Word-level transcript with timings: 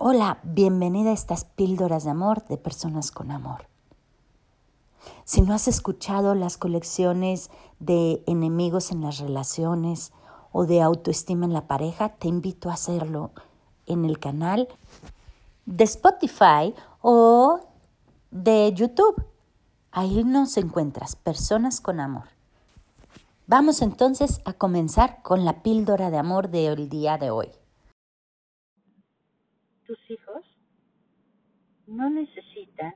Hola, 0.00 0.38
bienvenida 0.44 1.10
a 1.10 1.12
estas 1.12 1.44
píldoras 1.44 2.04
de 2.04 2.10
amor 2.10 2.46
de 2.46 2.56
personas 2.56 3.10
con 3.10 3.32
amor. 3.32 3.66
Si 5.24 5.40
no 5.40 5.52
has 5.52 5.66
escuchado 5.66 6.36
las 6.36 6.56
colecciones 6.56 7.50
de 7.80 8.22
enemigos 8.28 8.92
en 8.92 9.00
las 9.00 9.18
relaciones 9.18 10.12
o 10.52 10.66
de 10.66 10.82
autoestima 10.82 11.46
en 11.46 11.52
la 11.52 11.66
pareja, 11.66 12.10
te 12.10 12.28
invito 12.28 12.70
a 12.70 12.74
hacerlo 12.74 13.32
en 13.86 14.04
el 14.04 14.20
canal 14.20 14.68
de 15.66 15.82
Spotify 15.82 16.76
o 17.02 17.58
de 18.30 18.72
YouTube. 18.72 19.20
Ahí 19.90 20.22
nos 20.22 20.56
encuentras, 20.58 21.16
personas 21.16 21.80
con 21.80 21.98
amor. 21.98 22.28
Vamos 23.48 23.82
entonces 23.82 24.42
a 24.44 24.52
comenzar 24.52 25.22
con 25.24 25.44
la 25.44 25.64
píldora 25.64 26.12
de 26.12 26.18
amor 26.18 26.50
del 26.50 26.88
día 26.88 27.18
de 27.18 27.30
hoy. 27.30 27.48
Tus 29.88 30.10
hijos 30.10 30.44
no 31.86 32.10
necesitan, 32.10 32.92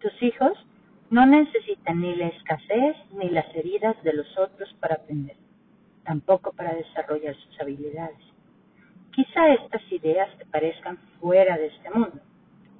tus 0.00 0.22
hijos 0.22 0.52
no 1.10 1.26
necesitan 1.26 2.00
ni 2.00 2.16
la 2.16 2.28
escasez 2.28 2.96
ni 3.12 3.28
las 3.28 3.44
heridas 3.54 4.02
de 4.02 4.14
los 4.14 4.38
otros 4.38 4.72
para 4.80 4.94
aprender, 4.94 5.36
tampoco 6.02 6.54
para 6.54 6.74
desarrollar 6.74 7.36
sus 7.36 7.60
habilidades. 7.60 8.24
Quizá 9.12 9.52
estas 9.52 9.82
ideas 9.92 10.34
te 10.38 10.46
parezcan 10.46 10.96
fuera 11.20 11.58
de 11.58 11.66
este 11.66 11.90
mundo, 11.90 12.22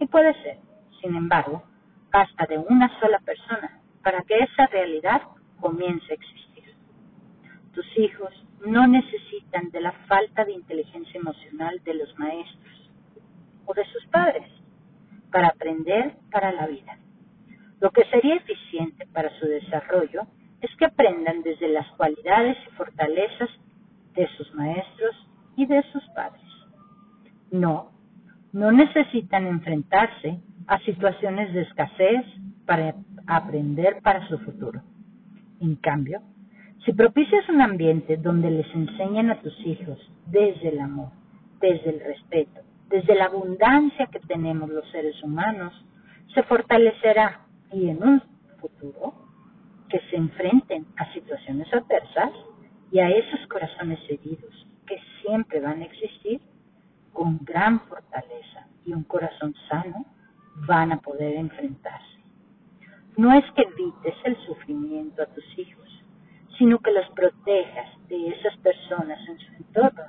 y 0.01 0.07
puede 0.07 0.33
ser, 0.43 0.57
sin 1.03 1.15
embargo, 1.17 1.65
basta 2.11 2.47
de 2.47 2.57
una 2.57 2.99
sola 2.99 3.19
persona 3.19 3.79
para 4.03 4.23
que 4.23 4.39
esa 4.39 4.67
realidad 4.69 5.21
comience 5.61 6.11
a 6.11 6.15
existir. 6.15 6.44
Tus 7.75 7.87
hijos 7.99 8.33
no 8.67 8.87
necesitan 8.87 9.71
de 9.71 9.81
la 9.81 9.93
falta 10.07 10.45
de 10.45 10.53
inteligencia 10.53 11.19
emocional 11.19 11.81
de 11.85 11.95
los 11.95 12.19
maestros 12.19 12.91
o 13.67 13.75
de 13.75 13.85
sus 13.87 14.07
padres 14.07 14.47
para 15.31 15.49
aprender 15.49 16.15
para 16.31 16.53
la 16.53 16.67
vida. 16.67 16.99
Lo 17.81 17.91
que 17.91 18.05
sería 18.05 18.37
eficiente 18.37 19.07
para 19.13 19.31
su 19.39 19.47
desarrollo 19.47 20.23
es 20.61 20.75
que 20.77 20.87
aprendan 20.87 21.43
desde 21.43 21.69
las 21.69 21.87
cualidades 21.97 22.57
y 22.67 22.71
fortalezas 22.77 23.51
de 24.15 24.29
sus 24.37 24.55
maestros 24.55 25.29
y 25.57 25.67
de 25.67 25.83
sus 25.93 26.03
padres. 26.15 26.43
No, 27.51 27.91
no 28.53 28.73
necesitan 28.73 29.47
enfrentarse 29.47 30.41
a 30.67 30.79
situaciones 30.81 31.53
de 31.53 31.63
escasez 31.63 32.25
para 32.67 32.95
aprender 33.27 34.01
para 34.03 34.27
su 34.29 34.39
futuro. 34.39 34.81
En 35.61 35.77
cambio, 35.77 36.23
si 36.85 36.93
propicias 36.93 37.49
un 37.49 37.63
ambiente 37.63 38.17
donde 38.19 38.51
les 38.51 38.75
enseñan 38.75 39.31
a 39.31 39.41
tus 39.41 39.59
hijos 39.67 39.99
desde 40.27 40.69
el 40.69 40.81
amor, 40.81 41.11
desde 41.61 41.91
el 41.91 42.01
respeto, 42.01 42.61
desde 42.91 43.15
la 43.15 43.27
abundancia 43.27 44.07
que 44.09 44.21
tenemos 44.21 44.69
los 44.69 44.89
seres 44.91 45.23
humanos, 45.23 45.73
se 46.35 46.43
fortalecerá 46.43 47.41
y 47.73 47.89
en 47.89 48.03
un 48.03 48.23
futuro 48.61 49.15
que 49.89 49.99
se 50.11 50.17
enfrenten 50.17 50.87
a 50.97 51.11
situaciones 51.13 51.73
adversas 51.73 52.33
y 52.91 52.99
a 52.99 53.09
esos 53.09 53.47
corazones 53.49 53.99
heridos 54.09 54.67
que 54.87 54.99
siempre 55.23 55.61
van 55.61 55.81
a 55.81 55.85
existir, 55.87 56.41
con 57.13 57.39
gran 57.43 57.81
fortaleza 57.81 58.67
y 58.85 58.93
un 58.93 59.05
corazón 59.05 59.55
sano, 59.69 60.05
van 60.67 60.93
a 60.93 60.99
poder 60.99 61.37
enfrentarse. 61.37 62.19
No 63.17 63.33
es 63.33 63.45
que 63.53 63.63
evites 63.63 64.15
el 64.25 64.37
sufrimiento 64.45 65.23
a 65.23 65.27
tus 65.27 65.59
hijos, 65.59 66.04
sino 66.59 66.79
que 66.79 66.93
los 66.93 67.09
protejas 67.11 67.89
de 68.09 68.29
esas 68.29 68.57
personas 68.59 69.19
en 69.29 69.39
su 69.39 69.55
entorno 69.55 70.05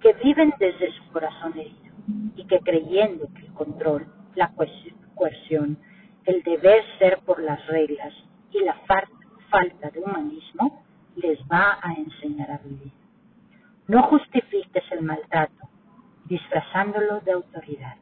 que 0.00 0.12
viven 0.14 0.52
desde 0.58 0.92
su 0.92 1.12
corazón 1.12 1.52
herido 1.58 1.94
y 2.36 2.44
que 2.44 2.60
creyendo 2.60 3.28
que 3.34 3.46
el 3.46 3.52
control, 3.54 4.06
la 4.34 4.52
coerción, 5.14 5.78
el 6.26 6.42
deber 6.42 6.84
ser 6.98 7.18
por 7.24 7.42
las 7.42 7.66
reglas 7.66 8.12
y 8.52 8.60
la 8.60 8.74
falta 9.50 9.90
de 9.90 10.00
humanismo 10.00 10.82
les 11.16 11.38
va 11.50 11.78
a 11.80 11.92
enseñar 11.94 12.50
a 12.50 12.58
vivir. 12.58 12.92
No 13.86 14.02
justifiques 14.04 14.84
el 14.90 15.02
maltrato 15.02 15.68
disfrazándolo 16.24 17.20
de 17.20 17.32
autoridad. 17.32 17.96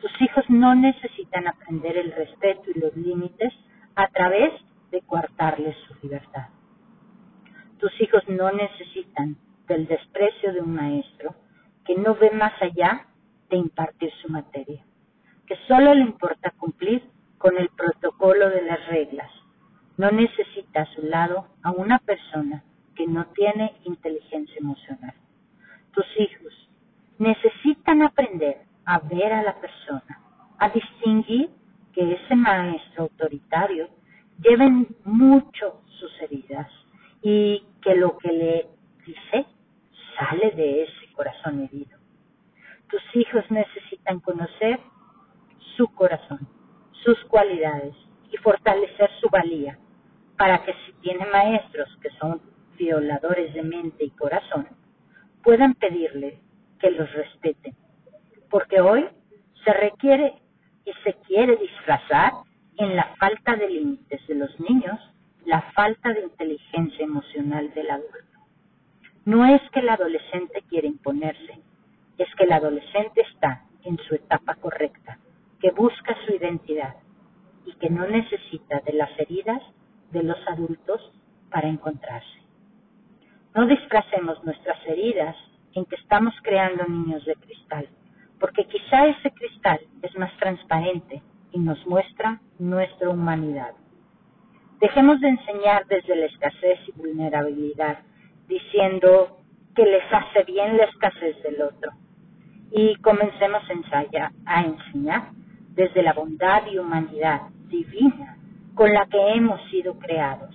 Tus 0.00 0.10
hijos 0.20 0.44
no 0.48 0.74
necesitan 0.74 1.46
aprender 1.46 1.96
el 1.96 2.12
respeto 2.12 2.70
y 2.74 2.80
los 2.80 2.96
límites 2.96 3.52
a 3.94 4.08
través 4.08 4.52
de 4.90 5.00
coartarles 5.02 5.76
su 5.86 5.94
libertad. 6.02 6.48
Tus 7.84 8.00
hijos 8.00 8.26
no 8.28 8.50
necesitan 8.50 9.36
del 9.68 9.86
desprecio 9.86 10.54
de 10.54 10.62
un 10.62 10.74
maestro 10.74 11.34
que 11.84 11.94
no 11.94 12.14
ve 12.14 12.30
más 12.30 12.54
allá 12.62 13.08
de 13.50 13.58
impartir 13.58 14.10
su 14.22 14.32
materia, 14.32 14.82
que 15.46 15.54
solo 15.68 15.92
le 15.92 16.00
importa 16.00 16.50
cumplir 16.52 17.02
con 17.36 17.58
el 17.58 17.68
protocolo 17.68 18.48
de 18.48 18.62
las 18.62 18.86
reglas. 18.86 19.30
No 19.98 20.10
necesita 20.10 20.80
a 20.80 20.94
su 20.94 21.02
lado 21.02 21.48
a 21.62 21.72
una 21.72 21.98
persona 21.98 22.64
que 22.94 23.06
no 23.06 23.26
tiene 23.34 23.74
inteligencia 23.84 24.56
emocional. 24.56 25.12
Tus 25.90 26.06
hijos 26.18 26.54
necesitan 27.18 28.00
aprender 28.00 28.62
a 28.86 28.98
ver 29.00 29.30
a 29.30 29.42
la 29.42 29.60
persona, 29.60 30.22
a 30.56 30.70
distinguir 30.70 31.50
que 31.92 32.14
ese 32.14 32.34
maestro 32.34 33.02
autoritario 33.02 33.90
lleven 34.40 34.88
mucho 35.04 35.82
sus 35.98 36.22
heridas 36.22 36.70
y 37.24 37.63
que 37.84 37.94
lo 37.94 38.16
que 38.18 38.32
le 38.32 38.66
dice 39.06 39.46
sale 40.18 40.50
de 40.52 40.84
ese 40.84 41.12
corazón 41.12 41.64
herido. 41.64 41.98
Tus 42.88 43.02
hijos 43.14 43.44
necesitan 43.50 44.20
conocer 44.20 44.80
su 45.76 45.86
corazón, 45.94 46.48
sus 47.04 47.18
cualidades 47.24 47.94
y 48.32 48.36
fortalecer 48.38 49.10
su 49.20 49.28
valía 49.28 49.78
para 50.38 50.64
que 50.64 50.72
si 50.72 50.92
tiene 51.02 51.26
maestros 51.26 51.88
que 52.00 52.10
son 52.18 52.40
violadores 52.78 53.52
de 53.54 53.62
mente 53.62 54.04
y 54.04 54.10
corazón, 54.10 54.66
puedan 55.42 55.74
pedirle 55.74 56.40
que 56.80 56.90
los 56.90 57.12
respeten. 57.12 57.76
Porque 58.50 58.80
hoy 58.80 59.06
se 59.64 59.72
requiere 59.72 60.34
y 60.84 60.92
se 61.04 61.14
quiere 61.26 61.56
disfrazar 61.56 62.32
en 62.78 62.96
la 62.96 63.14
falta 63.18 63.56
de 63.56 63.68
límites 63.68 64.26
de 64.26 64.34
los 64.34 64.58
niños 64.60 64.98
la 65.46 65.60
falta 65.72 66.12
de 66.12 66.22
inteligencia 66.22 67.04
emocional 67.04 67.72
del 67.74 67.90
adulto. 67.90 68.38
No 69.24 69.44
es 69.46 69.60
que 69.70 69.80
el 69.80 69.88
adolescente 69.88 70.62
quiera 70.68 70.86
imponerse, 70.86 71.60
es 72.18 72.28
que 72.36 72.44
el 72.44 72.52
adolescente 72.52 73.22
está 73.32 73.64
en 73.84 73.98
su 73.98 74.14
etapa 74.14 74.54
correcta, 74.54 75.18
que 75.60 75.70
busca 75.70 76.16
su 76.26 76.34
identidad 76.34 76.96
y 77.66 77.74
que 77.74 77.90
no 77.90 78.06
necesita 78.06 78.80
de 78.80 78.94
las 78.94 79.10
heridas 79.18 79.62
de 80.12 80.22
los 80.22 80.38
adultos 80.48 81.00
para 81.50 81.68
encontrarse. 81.68 82.42
No 83.54 83.66
disfracemos 83.66 84.42
nuestras 84.44 84.78
heridas 84.86 85.36
en 85.74 85.84
que 85.84 85.96
estamos 85.96 86.34
creando 86.42 86.84
niños 86.86 87.24
de 87.24 87.34
cristal, 87.36 87.88
porque 88.40 88.66
quizá 88.66 89.06
ese 89.06 89.30
cristal 89.30 89.80
es 90.02 90.16
más 90.16 90.34
transparente 90.38 91.22
y 91.52 91.58
nos 91.58 91.84
muestra 91.86 92.40
nuestra 92.58 93.10
humanidad. 93.10 93.74
Dejemos 94.84 95.18
de 95.22 95.28
enseñar 95.28 95.86
desde 95.86 96.14
la 96.14 96.26
escasez 96.26 96.78
y 96.86 96.92
vulnerabilidad, 96.92 98.00
diciendo 98.46 99.38
que 99.74 99.82
les 99.82 100.02
hace 100.12 100.44
bien 100.44 100.76
la 100.76 100.84
escasez 100.84 101.42
del 101.42 101.62
otro. 101.62 101.92
Y 102.70 102.94
comencemos 102.96 103.62
a 104.44 104.62
enseñar 104.62 105.30
desde 105.70 106.02
la 106.02 106.12
bondad 106.12 106.64
y 106.70 106.76
humanidad 106.76 107.40
divina 107.68 108.36
con 108.74 108.92
la 108.92 109.06
que 109.06 109.18
hemos 109.32 109.58
sido 109.70 109.98
creados, 109.98 110.54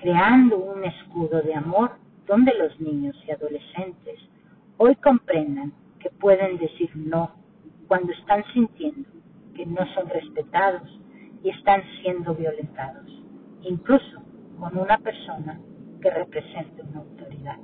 creando 0.00 0.58
un 0.58 0.84
escudo 0.84 1.40
de 1.40 1.54
amor 1.54 1.92
donde 2.26 2.52
los 2.58 2.78
niños 2.78 3.16
y 3.26 3.30
adolescentes 3.30 4.20
hoy 4.76 4.96
comprendan 4.96 5.72
que 5.98 6.10
pueden 6.10 6.58
decir 6.58 6.90
no 6.94 7.30
cuando 7.88 8.12
están 8.12 8.44
sintiendo 8.52 9.08
que 9.54 9.64
no 9.64 9.86
son 9.94 10.10
respetados 10.10 11.00
y 11.42 11.48
están 11.48 11.82
siendo 12.02 12.34
violentados, 12.34 13.15
incluso 13.62 14.22
con 14.58 14.78
una 14.78 14.98
persona 14.98 15.60
que 16.00 16.10
represente 16.10 16.82
una 16.82 17.00
autoridad. 17.00 17.58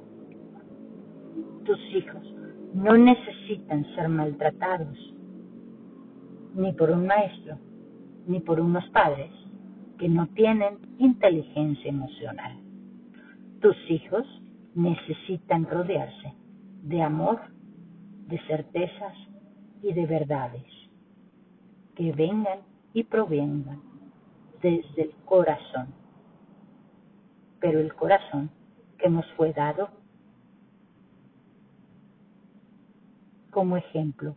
Tus 1.64 1.78
hijos 1.94 2.22
no 2.74 2.96
necesitan 2.96 3.84
ser 3.94 4.08
maltratados 4.08 4.98
ni 6.54 6.72
por 6.72 6.90
un 6.90 7.06
maestro, 7.06 7.58
ni 8.26 8.40
por 8.40 8.60
unos 8.60 8.88
padres 8.90 9.30
que 9.98 10.08
no 10.08 10.26
tienen 10.28 10.78
inteligencia 10.98 11.88
emocional. 11.88 12.58
Tus 13.60 13.76
hijos 13.88 14.26
necesitan 14.74 15.64
rodearse 15.64 16.34
de 16.82 17.02
amor, 17.02 17.40
de 18.28 18.38
certezas 18.46 19.14
y 19.82 19.92
de 19.92 20.06
verdades 20.06 20.64
que 21.94 22.12
vengan 22.12 22.60
y 22.94 23.04
provengan 23.04 23.91
desde 24.62 25.02
el 25.02 25.14
corazón. 25.24 25.88
Pero 27.60 27.80
el 27.80 27.94
corazón 27.94 28.50
que 28.98 29.08
nos 29.08 29.26
fue 29.32 29.52
dado 29.52 29.90
como 33.50 33.76
ejemplo 33.76 34.34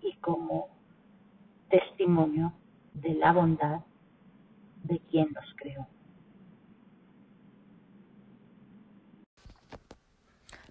y 0.00 0.14
como 0.14 0.68
testimonio 1.68 2.52
de 2.94 3.14
la 3.14 3.32
bondad 3.32 3.80
de 4.84 4.98
quien 5.10 5.28
los 5.34 5.44
creó. 5.56 5.86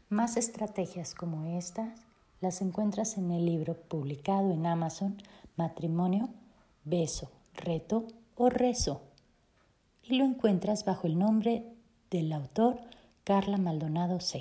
Más 0.09 0.35
estrategias 0.37 1.15
como 1.15 1.45
estas 1.57 2.05
las 2.41 2.61
encuentras 2.61 3.17
en 3.17 3.31
el 3.31 3.45
libro 3.45 3.75
publicado 3.75 4.51
en 4.51 4.65
Amazon 4.65 5.15
Matrimonio, 5.55 6.29
Beso, 6.83 7.29
Reto 7.53 8.07
o 8.35 8.49
Rezo 8.49 9.01
y 10.03 10.15
lo 10.15 10.25
encuentras 10.25 10.85
bajo 10.85 11.07
el 11.07 11.17
nombre 11.19 11.65
del 12.09 12.31
autor 12.33 12.79
Carla 13.23 13.57
Maldonado 13.57 14.19
C. 14.19 14.29